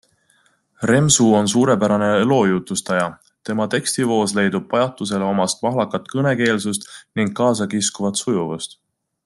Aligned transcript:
Remsu 0.89 1.25
on 1.39 1.49
suurepärane 1.51 2.07
loojutustaja, 2.29 3.03
tema 3.49 3.67
tekstivoos 3.75 4.35
leidub 4.39 4.67
pajatusele 4.71 5.29
omast 5.35 5.63
mahlakat 5.67 6.11
kõnekeelsust 6.15 6.91
ning 7.21 7.37
kaasakiskuvat 7.43 8.25
sujuvust. 8.25 8.77